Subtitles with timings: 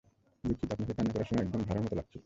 [0.43, 2.19] দুঃখিত, আপনাকে কান্না করার সময় একদম ভাঁড়ের মতো লাগছিল!